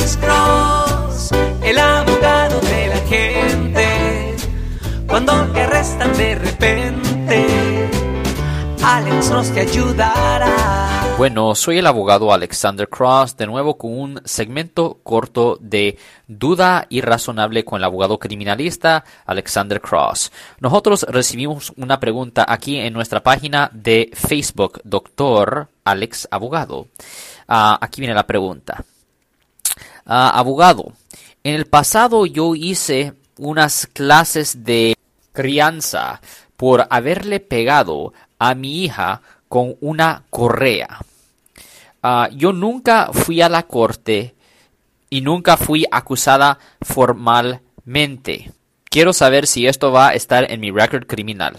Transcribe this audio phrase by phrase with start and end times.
[0.00, 1.30] Alex Cross,
[1.62, 4.36] el abogado de la gente.
[5.06, 5.66] Cuando te
[6.16, 7.90] de repente,
[8.82, 11.16] Alex Cross te ayudará.
[11.18, 17.66] Bueno, soy el abogado Alexander Cross, de nuevo con un segmento corto de duda irrazonable
[17.66, 20.32] con el abogado criminalista Alexander Cross.
[20.60, 26.86] Nosotros recibimos una pregunta aquí en nuestra página de Facebook, doctor Alex Abogado.
[27.46, 28.82] Ah, aquí viene la pregunta.
[30.12, 30.92] Ah, abogado,
[31.44, 34.96] en el pasado yo hice unas clases de
[35.30, 36.20] crianza
[36.56, 40.98] por haberle pegado a mi hija con una correa.
[42.02, 44.34] Ah, yo nunca fui a la corte
[45.10, 48.50] y nunca fui acusada formalmente.
[48.86, 51.56] Quiero saber si esto va a estar en mi récord criminal.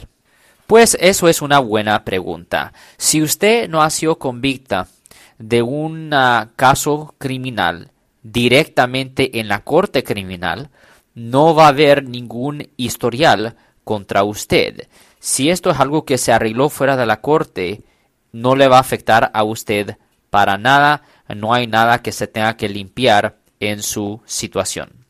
[0.68, 2.74] Pues eso es una buena pregunta.
[2.98, 4.90] Si usted no ha sido convicta
[5.38, 7.92] de un ah, caso criminal
[8.24, 10.70] directamente en la corte criminal,
[11.14, 14.88] no va a haber ningún historial contra usted.
[15.20, 17.84] Si esto es algo que se arregló fuera de la corte,
[18.32, 19.98] no le va a afectar a usted
[20.30, 25.01] para nada, no hay nada que se tenga que limpiar en su situación.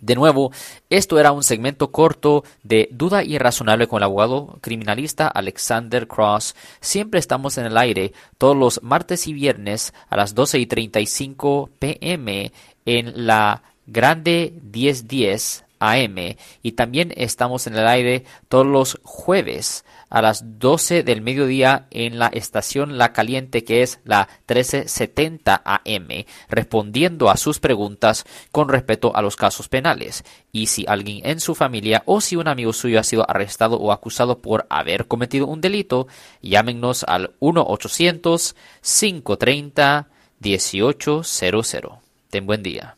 [0.00, 0.52] De nuevo,
[0.90, 6.54] esto era un segmento corto de Duda Irrazonable con el abogado criminalista Alexander Cross.
[6.80, 11.70] Siempre estamos en el aire todos los martes y viernes a las 12 y 35
[11.78, 12.52] pm
[12.84, 20.22] en la Grande 1010 AM y también estamos en el aire todos los jueves a
[20.22, 26.08] las 12 del mediodía en la estación La Caliente que es la 1370 AM
[26.48, 30.24] respondiendo a sus preguntas con respecto a los casos penales.
[30.52, 33.92] Y si alguien en su familia o si un amigo suyo ha sido arrestado o
[33.92, 36.08] acusado por haber cometido un delito
[36.42, 40.08] llámenos al 1 800 530
[40.40, 41.98] 1800
[42.30, 42.97] ten buen día